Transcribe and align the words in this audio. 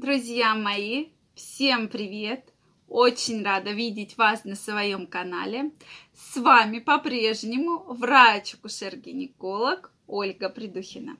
Друзья 0.00 0.54
мои, 0.54 1.06
всем 1.34 1.88
привет! 1.88 2.52
Очень 2.86 3.42
рада 3.42 3.72
видеть 3.72 4.16
вас 4.16 4.44
на 4.44 4.54
своем 4.54 5.08
канале. 5.08 5.72
С 6.14 6.36
вами 6.36 6.78
по-прежнему 6.78 7.82
врач-акушер-гинеколог 7.88 9.90
Ольга 10.06 10.50
Придухина. 10.50 11.16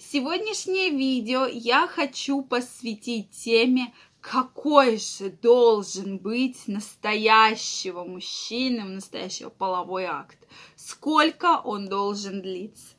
Сегодняшнее 0.00 0.90
видео 0.90 1.46
я 1.46 1.86
хочу 1.86 2.42
посвятить 2.42 3.30
теме, 3.30 3.94
какой 4.20 4.98
же 4.98 5.30
должен 5.30 6.18
быть 6.18 6.66
настоящего 6.66 8.02
мужчины, 8.02 8.82
настоящего 8.82 9.50
половой 9.50 10.06
акт, 10.06 10.38
сколько 10.74 11.60
он 11.60 11.88
должен 11.88 12.42
длиться. 12.42 12.96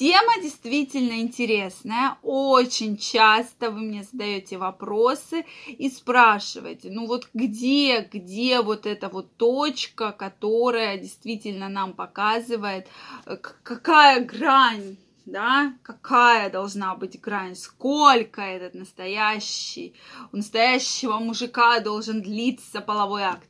Тема 0.00 0.40
действительно 0.40 1.20
интересная. 1.20 2.16
Очень 2.22 2.96
часто 2.96 3.70
вы 3.70 3.80
мне 3.80 4.02
задаете 4.02 4.56
вопросы 4.56 5.44
и 5.66 5.90
спрашиваете, 5.90 6.88
ну 6.90 7.06
вот 7.06 7.28
где, 7.34 8.08
где 8.10 8.62
вот 8.62 8.86
эта 8.86 9.10
вот 9.10 9.36
точка, 9.36 10.12
которая 10.12 10.96
действительно 10.96 11.68
нам 11.68 11.92
показывает, 11.92 12.88
э, 13.26 13.36
какая 13.36 14.24
грань 14.24 14.96
да, 15.30 15.74
какая 15.82 16.50
должна 16.50 16.94
быть 16.94 17.20
грань, 17.20 17.54
сколько 17.54 18.40
этот 18.40 18.74
настоящий, 18.74 19.94
у 20.32 20.36
настоящего 20.36 21.18
мужика 21.18 21.80
должен 21.80 22.22
длиться 22.22 22.80
половой 22.80 23.22
акт. 23.22 23.48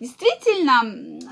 Действительно, 0.00 0.80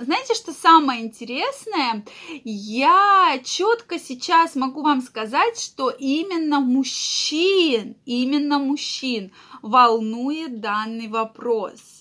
знаете, 0.02 0.34
что 0.34 0.52
самое 0.52 1.02
интересное? 1.02 2.04
Я 2.44 3.40
четко 3.44 3.98
сейчас 3.98 4.54
могу 4.54 4.82
вам 4.82 5.02
сказать, 5.02 5.58
что 5.58 5.90
именно 5.90 6.60
мужчин, 6.60 7.96
именно 8.06 8.58
мужчин 8.58 9.32
волнует 9.62 10.60
данный 10.60 11.08
вопрос 11.08 12.00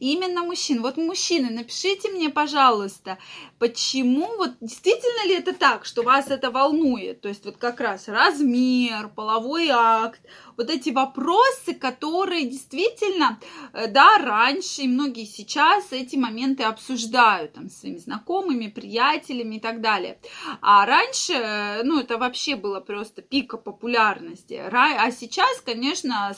именно 0.00 0.42
мужчин. 0.42 0.82
Вот 0.82 0.96
мужчины, 0.96 1.50
напишите 1.50 2.10
мне, 2.10 2.30
пожалуйста, 2.30 3.18
почему, 3.58 4.26
вот 4.36 4.52
действительно 4.60 5.26
ли 5.26 5.34
это 5.34 5.52
так, 5.52 5.84
что 5.84 6.02
вас 6.02 6.30
это 6.30 6.50
волнует? 6.50 7.20
То 7.20 7.28
есть 7.28 7.44
вот 7.44 7.56
как 7.56 7.80
раз 7.80 8.08
размер, 8.08 9.08
половой 9.08 9.68
акт, 9.68 10.20
вот 10.56 10.70
эти 10.70 10.90
вопросы, 10.90 11.74
которые 11.74 12.46
действительно, 12.46 13.38
э, 13.72 13.86
да, 13.86 14.18
раньше 14.18 14.82
и 14.82 14.88
многие 14.88 15.24
сейчас 15.24 15.92
эти 15.92 16.16
моменты 16.16 16.64
обсуждают 16.64 17.52
там, 17.52 17.68
с 17.68 17.80
своими 17.80 17.98
знакомыми, 17.98 18.66
приятелями 18.66 19.56
и 19.56 19.60
так 19.60 19.80
далее. 19.80 20.18
А 20.60 20.84
раньше, 20.84 21.32
э, 21.32 21.82
ну, 21.84 22.00
это 22.00 22.18
вообще 22.18 22.56
было 22.56 22.80
просто 22.80 23.22
пика 23.22 23.56
популярности. 23.56 24.60
А 24.72 25.10
сейчас, 25.10 25.60
конечно, 25.60 26.34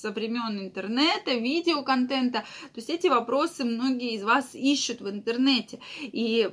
со 0.00 0.10
времен 0.10 0.58
интернета, 0.58 1.34
видеоконтента. 1.34 2.40
То 2.40 2.76
есть 2.76 2.90
эти 2.90 3.06
вопросы 3.06 3.64
многие 3.64 4.14
из 4.14 4.22
вас 4.22 4.54
ищут 4.54 5.00
в 5.00 5.08
интернете. 5.08 5.80
И, 6.00 6.50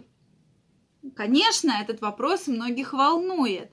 конечно, 1.16 1.72
этот 1.72 2.02
вопрос 2.02 2.48
многих 2.48 2.94
волнует. 2.94 3.72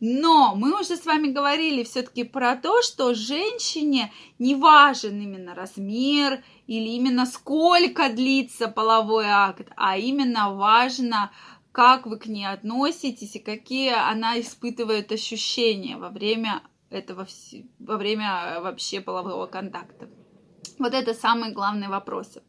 Но 0.00 0.54
мы 0.54 0.80
уже 0.80 0.96
с 0.96 1.04
вами 1.04 1.28
говорили 1.28 1.82
все-таки 1.82 2.24
про 2.24 2.56
то, 2.56 2.80
что 2.82 3.14
женщине 3.14 4.12
не 4.38 4.54
важен 4.54 5.20
именно 5.20 5.54
размер 5.54 6.42
или 6.66 6.88
именно 6.88 7.26
сколько 7.26 8.08
длится 8.08 8.68
половой 8.68 9.26
акт, 9.26 9.70
а 9.76 9.98
именно 9.98 10.54
важно, 10.54 11.30
как 11.72 12.06
вы 12.06 12.18
к 12.18 12.26
ней 12.26 12.46
относитесь 12.46 13.36
и 13.36 13.40
какие 13.40 13.92
она 13.92 14.40
испытывает 14.40 15.12
ощущения 15.12 15.96
во 15.96 16.08
время 16.08 16.62
этого 16.90 17.26
во 17.78 17.96
время 17.96 18.56
э, 18.56 18.60
вообще 18.60 19.00
полового 19.00 19.46
контакта. 19.46 20.08
Вот 20.80 20.94
это 20.94 21.12
самые 21.12 21.52
главные 21.52 21.90
вопросы. 21.90 22.42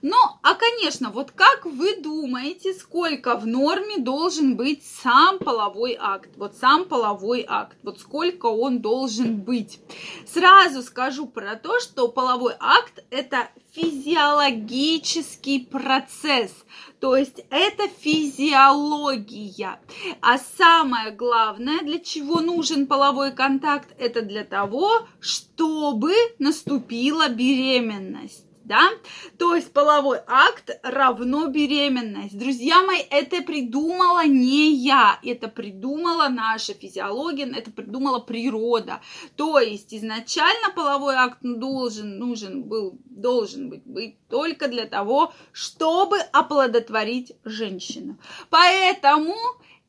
Ну, 0.00 0.16
а, 0.42 0.54
конечно, 0.54 1.10
вот 1.10 1.32
как 1.32 1.66
вы 1.66 2.00
думаете, 2.00 2.72
сколько 2.72 3.36
в 3.36 3.46
норме 3.46 3.98
должен 3.98 4.56
быть 4.56 4.82
сам 4.86 5.38
половой 5.38 5.94
акт? 6.00 6.30
Вот 6.36 6.56
сам 6.56 6.86
половой 6.86 7.44
акт, 7.46 7.76
вот 7.82 8.00
сколько 8.00 8.46
он 8.46 8.80
должен 8.80 9.42
быть? 9.42 9.80
Сразу 10.26 10.82
скажу 10.82 11.26
про 11.26 11.56
то, 11.56 11.78
что 11.78 12.08
половой 12.08 12.54
акт– 12.58 13.04
это 13.10 13.50
физиологический 13.74 15.66
процесс, 15.66 16.64
то 17.04 17.18
есть 17.18 17.44
это 17.50 17.86
физиология. 17.86 19.78
А 20.22 20.38
самое 20.38 21.10
главное, 21.10 21.80
для 21.80 21.98
чего 21.98 22.40
нужен 22.40 22.86
половой 22.86 23.32
контакт, 23.32 23.94
это 23.98 24.22
для 24.22 24.42
того, 24.42 25.06
чтобы 25.20 26.14
наступила 26.38 27.28
беременность 27.28 28.46
да? 28.64 28.90
То 29.38 29.54
есть 29.54 29.72
половой 29.72 30.18
акт 30.26 30.70
равно 30.82 31.46
беременность. 31.48 32.38
Друзья 32.38 32.82
мои, 32.82 33.00
это 33.10 33.42
придумала 33.42 34.26
не 34.26 34.74
я, 34.74 35.18
это 35.22 35.48
придумала 35.48 36.28
наша 36.28 36.74
физиология, 36.74 37.46
это 37.46 37.70
придумала 37.70 38.18
природа. 38.18 39.00
То 39.36 39.58
есть 39.58 39.94
изначально 39.94 40.70
половой 40.74 41.14
акт 41.14 41.38
должен, 41.42 42.18
нужен 42.18 42.64
был, 42.64 42.98
должен 43.04 43.68
быть, 43.68 43.84
быть 43.84 44.16
только 44.28 44.68
для 44.68 44.86
того, 44.86 45.32
чтобы 45.52 46.18
оплодотворить 46.32 47.32
женщину. 47.44 48.18
Поэтому 48.50 49.34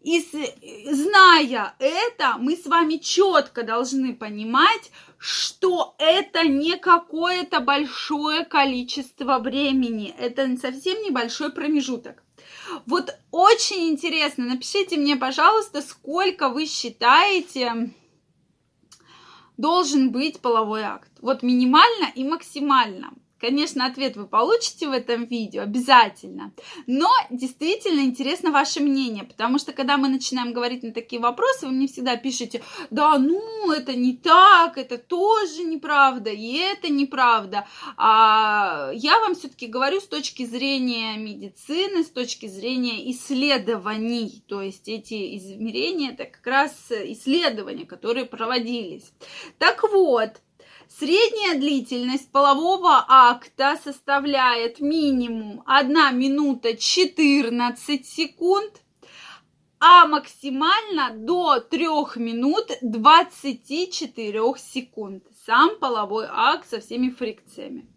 и 0.05 0.93
зная 0.93 1.73
это, 1.79 2.35
мы 2.37 2.55
с 2.55 2.67
вами 2.67 2.97
четко 2.97 3.63
должны 3.63 4.13
понимать, 4.13 4.91
что 5.17 5.95
это 5.97 6.47
не 6.47 6.77
какое-то 6.77 7.59
большое 7.59 8.45
количество 8.45 9.39
времени, 9.39 10.13
это 10.19 10.55
совсем 10.57 11.01
небольшой 11.01 11.51
промежуток. 11.51 12.21
Вот 12.85 13.17
очень 13.31 13.89
интересно, 13.89 14.45
напишите 14.45 14.97
мне, 14.97 15.15
пожалуйста, 15.15 15.81
сколько 15.81 16.49
вы 16.49 16.67
считаете 16.67 17.91
должен 19.57 20.11
быть 20.11 20.39
половой 20.39 20.83
акт. 20.83 21.09
Вот 21.21 21.41
минимально 21.41 22.11
и 22.13 22.23
максимально. 22.23 23.11
Конечно, 23.45 23.85
ответ 23.85 24.17
вы 24.17 24.25
получите 24.25 24.87
в 24.87 24.91
этом 24.91 25.25
видео 25.25 25.61
обязательно, 25.61 26.51
но 26.87 27.11
действительно 27.29 27.99
интересно 27.99 28.49
ваше 28.49 28.79
мнение, 28.79 29.23
потому 29.23 29.59
что 29.59 29.71
когда 29.71 29.97
мы 29.97 30.07
начинаем 30.07 30.51
говорить 30.51 30.81
на 30.81 30.91
такие 30.91 31.21
вопросы, 31.21 31.67
вы 31.67 31.73
мне 31.73 31.87
всегда 31.87 32.15
пишете, 32.15 32.63
да, 32.89 33.19
ну, 33.19 33.71
это 33.71 33.93
не 33.93 34.17
так, 34.17 34.79
это 34.79 34.97
тоже 34.97 35.63
неправда, 35.63 36.31
и 36.31 36.53
это 36.55 36.89
неправда. 36.89 37.67
А 37.97 38.89
я 38.95 39.19
вам 39.19 39.35
все-таки 39.35 39.67
говорю 39.67 40.01
с 40.01 40.07
точки 40.07 40.43
зрения 40.43 41.15
медицины, 41.15 42.03
с 42.03 42.09
точки 42.09 42.47
зрения 42.47 43.11
исследований, 43.11 44.43
то 44.47 44.63
есть 44.63 44.89
эти 44.89 45.37
измерения, 45.37 46.13
это 46.13 46.25
как 46.25 46.47
раз 46.47 46.73
исследования, 46.89 47.85
которые 47.85 48.25
проводились. 48.25 49.13
Так 49.59 49.83
вот, 49.83 50.31
Средняя 50.89 51.59
длительность 51.59 52.31
полового 52.31 53.03
акта 53.07 53.77
составляет 53.83 54.79
минимум 54.79 55.63
1 55.65 56.17
минута 56.17 56.77
14 56.77 58.05
секунд, 58.05 58.81
а 59.79 60.07
максимально 60.07 61.11
до 61.11 61.59
3 61.59 61.87
минут 62.17 62.71
24 62.81 64.41
секунд. 64.57 65.23
Сам 65.45 65.77
половой 65.79 66.27
акт 66.29 66.69
со 66.69 66.79
всеми 66.79 67.09
фрикциями. 67.09 67.87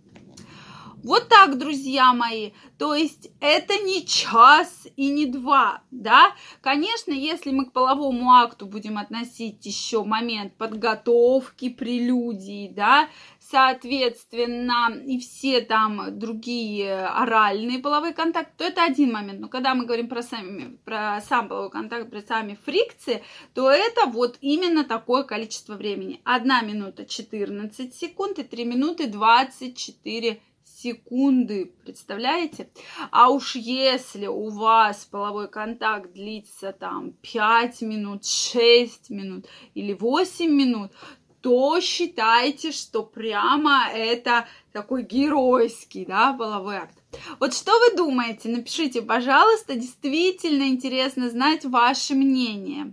Вот 1.05 1.29
так, 1.29 1.59
друзья 1.59 2.13
мои. 2.13 2.51
То 2.77 2.93
есть 2.93 3.31
это 3.41 3.75
не 3.79 4.05
час 4.05 4.89
и 4.97 5.11
не 5.11 5.27
два, 5.27 5.83
да? 5.93 6.33
Конечно, 6.61 7.13
если 7.13 7.53
мы 7.53 7.67
к 7.67 7.73
половому 7.73 8.33
акту 8.33 8.67
будем 8.67 8.99
относить 8.99 9.65
еще 9.65 10.03
момент 10.03 10.57
подготовки, 10.57 11.69
прелюдии, 11.69 12.73
да, 12.75 13.09
соответственно, 13.39 14.93
и 15.07 15.21
все 15.21 15.61
там 15.61 16.19
другие 16.19 17.07
оральные 17.07 17.79
половые 17.79 18.13
контакты, 18.13 18.53
то 18.59 18.65
это 18.65 18.85
один 18.85 19.13
момент. 19.13 19.39
Но 19.39 19.49
когда 19.49 19.77
мы 19.77 19.85
говорим 19.85 20.09
про, 20.09 20.23
сами, 20.23 20.79
про 20.85 21.21
сам 21.21 21.49
половой 21.49 21.71
контакт, 21.71 22.11
про 22.11 22.23
сами 22.23 22.59
фрикции, 22.65 23.23
то 23.55 23.71
это 23.71 24.07
вот 24.07 24.37
именно 24.41 24.83
такое 24.83 25.23
количество 25.23 25.75
времени. 25.75 26.21
1 26.25 26.67
минута 26.67 27.05
14 27.07 27.95
секунд 27.95 28.41
и 28.41 28.43
3 28.43 28.65
минуты 28.65 29.07
24 29.07 30.29
секунды 30.29 30.43
секунды, 30.83 31.73
представляете? 31.85 32.71
А 33.11 33.31
уж 33.31 33.57
если 33.57 34.27
у 34.27 34.49
вас 34.51 35.05
половой 35.05 35.49
контакт 35.49 36.13
длится 36.13 36.73
там 36.73 37.13
5 37.23 37.83
минут, 37.83 38.25
6 38.25 39.11
минут 39.11 39.47
или 39.75 39.93
8 39.93 40.51
минут, 40.51 40.93
то 41.41 41.81
считайте, 41.81 42.73
что 42.73 43.05
прямо 43.05 43.89
это 43.93 44.47
такой 44.73 45.05
геройский, 45.05 46.05
да, 46.05 46.33
половой 46.33 46.77
акт. 46.77 46.99
Вот 47.39 47.55
что 47.55 47.73
вы 47.79 47.97
думаете? 47.97 48.49
Напишите, 48.49 49.03
пожалуйста, 49.03 49.75
действительно 49.75 50.65
интересно 50.65 51.31
знать 51.31 51.65
ваше 51.65 52.15
мнение. 52.15 52.93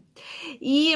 И 0.60 0.96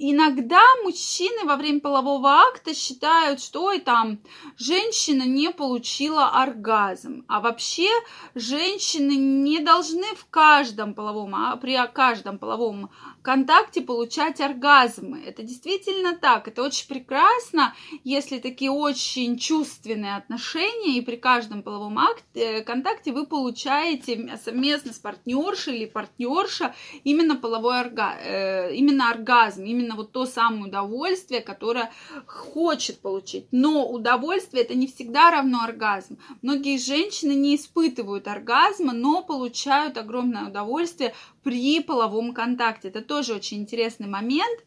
иногда 0.00 0.62
мужчины 0.82 1.44
во 1.44 1.56
время 1.56 1.80
полового 1.80 2.30
акта 2.30 2.74
считают, 2.74 3.42
что 3.42 3.64
ой, 3.64 3.80
там 3.80 4.18
женщина 4.56 5.24
не 5.24 5.50
получила 5.50 6.30
оргазм. 6.30 7.24
А 7.28 7.40
вообще 7.40 7.88
женщины 8.34 9.12
не 9.12 9.60
должны 9.60 10.06
в 10.16 10.26
каждом 10.30 10.94
половом, 10.94 11.34
а 11.34 11.56
при 11.56 11.78
каждом 11.92 12.38
половом 12.38 12.90
контакте 13.22 13.82
получать 13.82 14.40
оргазмы. 14.40 15.22
Это 15.24 15.42
действительно 15.42 16.16
так. 16.16 16.48
Это 16.48 16.62
очень 16.62 16.88
прекрасно, 16.88 17.74
если 18.04 18.38
такие 18.38 18.70
очень 18.70 19.38
чувственные 19.38 20.16
отношения, 20.16 20.98
и 20.98 21.00
при 21.00 21.16
каждом 21.16 21.62
половом 21.62 21.98
акте, 21.98 22.24
э, 22.34 22.62
контакте 22.62 23.12
вы 23.12 23.26
получаете 23.26 24.38
совместно 24.42 24.92
с 24.92 24.98
партнершей 24.98 25.76
или 25.76 25.86
партнерша 25.86 26.74
именно 27.04 27.36
половой 27.36 27.80
орга, 27.80 28.14
э, 28.18 28.74
именно 28.74 29.10
оргазм, 29.10 29.64
именно 29.64 29.96
вот 29.96 30.12
то 30.12 30.26
самое 30.26 30.64
удовольствие, 30.64 31.40
которое 31.40 31.92
хочет 32.26 33.00
получить. 33.00 33.46
Но 33.50 33.88
удовольствие 33.88 34.64
это 34.64 34.74
не 34.74 34.86
всегда 34.86 35.30
равно 35.30 35.62
оргазм. 35.62 36.18
Многие 36.42 36.78
женщины 36.78 37.32
не 37.32 37.56
испытывают 37.56 38.28
оргазма, 38.28 38.92
но 38.92 39.22
получают 39.22 39.98
огромное 39.98 40.48
удовольствие 40.48 41.14
при 41.42 41.80
половом 41.80 42.32
контакте. 42.32 42.88
Это 42.88 43.02
тоже 43.10 43.34
очень 43.34 43.58
интересный 43.58 44.06
момент, 44.06 44.64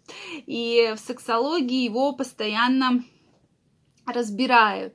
и 0.47 0.93
в 0.97 0.99
сексологии 0.99 1.85
его 1.85 2.11
постоянно 2.11 3.05
разбирают. 4.05 4.93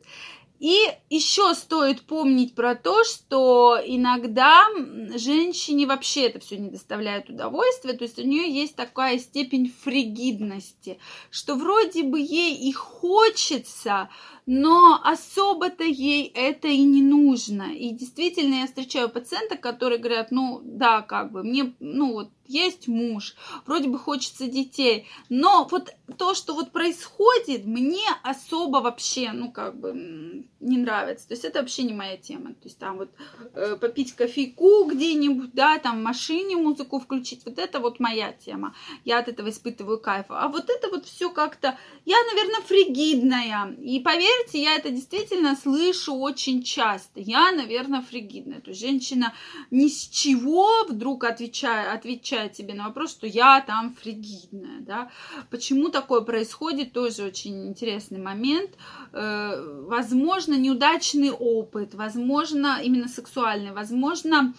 И 0.59 0.77
еще 1.09 1.55
стоит 1.55 2.03
помнить 2.03 2.55
про 2.55 2.75
то, 2.75 3.05
что 3.05 3.79
иногда 3.83 4.67
женщине 5.15 5.87
вообще 5.87 6.27
это 6.27 6.41
все 6.41 6.59
не 6.59 6.69
доставляет 6.69 7.31
удовольствия, 7.31 7.95
то 7.95 8.05
есть 8.05 8.19
у 8.19 8.23
нее 8.23 8.53
есть 8.53 8.77
такая 8.77 9.19
степень 9.19 9.73
фригидности, 9.83 10.99
что 11.31 11.55
вроде 11.55 12.03
бы 12.03 12.21
ей 12.21 12.55
и 12.55 12.73
хочется, 12.73 14.11
но 14.45 15.00
особо-то 15.03 15.85
ей 15.85 16.31
это 16.35 16.69
и 16.69 16.83
не 16.83 17.00
нужно. 17.00 17.73
И 17.75 17.91
действительно, 17.93 18.56
я 18.56 18.67
встречаю 18.67 19.09
пациенток, 19.09 19.61
которые 19.61 19.99
говорят, 19.99 20.33
ну 20.33 20.61
да, 20.65 21.00
как 21.00 21.33
бы, 21.33 21.45
мне, 21.45 21.73
ну 21.81 22.12
вот, 22.12 22.31
есть 22.49 22.89
муж, 22.89 23.37
вроде 23.67 23.89
бы 23.89 23.99
хочется 23.99 24.49
детей, 24.49 25.06
но 25.29 25.69
вот 25.71 25.95
то, 26.17 26.35
что 26.35 26.55
вот 26.55 26.73
происходит, 26.73 27.67
мне 27.67 28.05
особо 28.23 28.79
вообще, 28.79 29.31
ну 29.33 29.53
как 29.53 29.79
бы, 29.79 30.45
не 30.60 30.78
нравится. 30.78 31.28
То 31.28 31.34
есть 31.34 31.44
это 31.44 31.60
вообще 31.60 31.82
не 31.82 31.94
моя 31.94 32.16
тема. 32.16 32.50
То 32.50 32.64
есть 32.64 32.78
там 32.78 32.99
вот 32.99 33.10
э, 33.55 33.76
попить 33.76 34.14
кофейку 34.14 34.84
где-нибудь, 34.84 35.52
да, 35.52 35.78
там 35.78 36.00
в 36.00 36.02
машине 36.02 36.56
музыку 36.56 37.00
включить, 37.00 37.44
вот 37.44 37.58
это 37.58 37.81
вот 37.81 38.00
моя 38.00 38.32
тема. 38.32 38.75
Я 39.05 39.19
от 39.19 39.28
этого 39.28 39.50
испытываю 39.50 39.99
кайф. 39.99 40.26
А 40.28 40.49
вот 40.49 40.69
это 40.70 40.88
вот 40.88 41.06
все 41.06 41.31
как-то, 41.31 41.78
я, 42.05 42.16
наверное, 42.32 42.60
фригидная. 42.62 43.76
И 43.81 44.00
поверь 44.00 44.28
поверьте, 44.28 44.62
я 44.62 44.76
это 44.76 44.90
действительно 44.90 45.56
слышу 45.56 46.14
очень 46.14 46.62
часто. 46.62 47.20
Я, 47.20 47.52
наверное, 47.52 48.02
фригидная. 48.02 48.61
То 48.61 48.70
есть 48.70 48.81
женщина 48.81 49.34
ни 49.70 49.88
с 49.88 50.08
чего 50.08 50.84
вдруг 50.88 51.25
отвечает, 51.25 51.94
отвечает 51.94 52.56
себе 52.56 52.75
на 52.75 52.84
вопрос, 52.88 53.11
что 53.11 53.26
я 53.26 53.61
там 53.61 53.94
фригидная. 53.94 54.81
Да? 54.81 55.11
Почему 55.50 55.88
такое 55.88 56.20
происходит, 56.20 56.93
тоже 56.93 57.25
очень 57.25 57.69
интересный 57.69 58.19
момент. 58.19 58.70
Э, 59.12 59.84
возможно, 59.87 60.48
неудачный 60.56 61.31
опыт, 61.31 61.95
возможно, 61.95 62.81
именно 62.83 63.09
сексуальный, 63.09 63.73
возможно, 63.73 64.55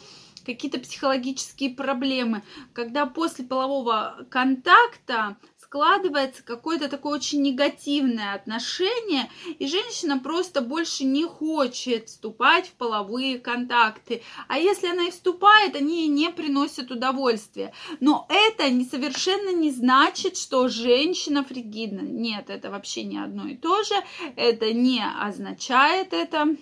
какие-то 0.45 0.79
психологические 0.79 1.71
проблемы, 1.71 2.43
когда 2.73 3.05
после 3.05 3.45
полового 3.45 4.25
контакта 4.29 5.37
складывается 5.69 6.41
какое-то 6.43 6.89
такое 6.89 7.13
очень 7.13 7.43
негативное 7.43 8.33
отношение, 8.33 9.29
и 9.59 9.67
женщина 9.67 10.17
просто 10.17 10.61
больше 10.61 11.03
не 11.03 11.25
хочет 11.25 12.07
вступать 12.07 12.69
в 12.69 12.71
половые 12.71 13.37
контакты. 13.37 14.23
А 14.47 14.57
если 14.57 14.87
она 14.87 15.03
и 15.03 15.11
вступает, 15.11 15.75
они 15.75 16.01
ей 16.01 16.07
не 16.07 16.31
приносят 16.31 16.89
удовольствия. 16.89 17.71
Но 17.99 18.25
это 18.29 18.67
не, 18.71 18.83
совершенно 18.83 19.53
не 19.55 19.69
значит, 19.69 20.37
что 20.37 20.69
женщина 20.69 21.43
фригидна. 21.43 22.01
Нет, 22.01 22.49
это 22.49 22.71
вообще 22.71 23.03
не 23.03 23.19
одно 23.19 23.47
и 23.47 23.55
то 23.55 23.83
же. 23.83 23.93
Это 24.35 24.73
не 24.73 25.03
означает 25.21 26.13
это. 26.13 26.55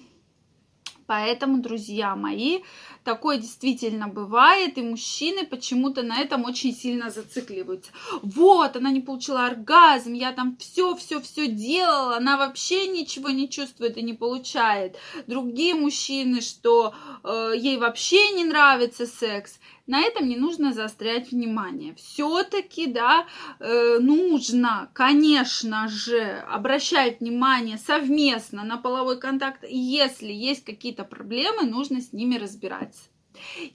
Поэтому, 1.05 1.61
друзья 1.61 2.17
мои, 2.17 2.59
Такое 3.07 3.37
действительно 3.37 4.09
бывает, 4.09 4.77
и 4.77 4.81
мужчины 4.81 5.45
почему-то 5.45 6.03
на 6.03 6.19
этом 6.19 6.43
очень 6.43 6.75
сильно 6.75 7.09
зацикливаются. 7.09 7.89
Вот, 8.21 8.75
она 8.75 8.91
не 8.91 8.99
получила 8.99 9.45
оргазм, 9.45 10.11
я 10.11 10.33
там 10.33 10.57
все, 10.57 10.93
все, 10.97 11.21
все 11.21 11.47
делала, 11.47 12.17
она 12.17 12.35
вообще 12.35 12.85
ничего 12.85 13.29
не 13.29 13.49
чувствует 13.49 13.95
и 13.95 14.01
не 14.01 14.11
получает. 14.11 14.97
Другие 15.25 15.73
мужчины, 15.73 16.41
что 16.41 16.93
э, 17.23 17.53
ей 17.55 17.77
вообще 17.77 18.31
не 18.31 18.43
нравится 18.43 19.05
секс 19.05 19.57
на 19.87 20.01
этом 20.01 20.27
не 20.27 20.35
нужно 20.35 20.73
заострять 20.73 21.31
внимание. 21.31 21.95
Все-таки, 21.95 22.87
да, 22.87 23.25
э, 23.59 23.99
нужно, 23.99 24.89
конечно 24.93 25.87
же, 25.87 26.43
обращать 26.49 27.21
внимание 27.21 27.77
совместно 27.77 28.63
на 28.63 28.77
половой 28.77 29.17
контакт. 29.17 29.63
Если 29.67 30.31
есть 30.31 30.65
какие-то 30.65 31.05
проблемы, 31.05 31.63
нужно 31.63 32.01
с 32.01 32.11
ними 32.11 32.35
разбираться. 32.35 32.96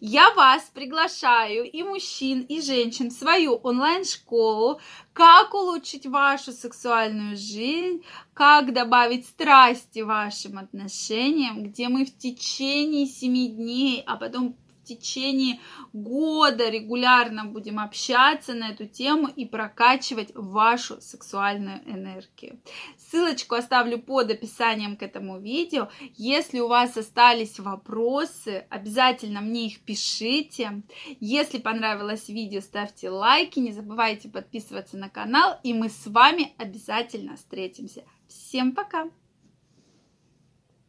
Я 0.00 0.32
вас 0.34 0.70
приглашаю 0.74 1.70
и 1.70 1.82
мужчин, 1.82 2.42
и 2.42 2.60
женщин 2.60 3.10
в 3.10 3.12
свою 3.12 3.54
онлайн-школу 3.54 4.80
«Как 5.12 5.54
улучшить 5.54 6.06
вашу 6.06 6.52
сексуальную 6.52 7.36
жизнь», 7.36 8.02
«Как 8.34 8.72
добавить 8.72 9.26
страсти 9.26 10.00
вашим 10.00 10.58
отношениям», 10.58 11.64
где 11.64 11.88
мы 11.88 12.04
в 12.04 12.16
течение 12.16 13.06
семи 13.06 13.48
дней, 13.48 14.02
а 14.06 14.16
потом 14.16 14.56
в 14.82 14.84
течение 14.84 15.60
года 15.92 16.68
регулярно 16.68 17.44
будем 17.44 17.78
общаться 17.78 18.54
на 18.54 18.70
эту 18.70 18.86
тему 18.86 19.28
и 19.28 19.46
прокачивать 19.46 20.32
вашу 20.34 21.00
сексуальную 21.00 21.80
энергию. 21.86 22.60
Ссылочку 22.98 23.54
оставлю 23.54 23.98
под 23.98 24.30
описанием 24.30 24.96
к 24.96 25.02
этому 25.02 25.38
видео. 25.38 25.88
Если 26.16 26.60
у 26.60 26.68
вас 26.68 26.96
остались 26.96 27.60
вопросы, 27.60 28.66
обязательно 28.70 29.40
мне 29.40 29.66
их 29.66 29.80
пишите. 29.80 30.82
Если 31.20 31.58
понравилось 31.58 32.28
видео, 32.28 32.60
ставьте 32.60 33.10
лайки, 33.10 33.60
не 33.60 33.72
забывайте 33.72 34.28
подписываться 34.28 34.96
на 34.96 35.08
канал, 35.08 35.58
и 35.62 35.74
мы 35.74 35.88
с 35.88 36.06
вами 36.06 36.52
обязательно 36.58 37.36
встретимся. 37.36 38.04
Всем 38.28 38.72
пока! 38.72 39.08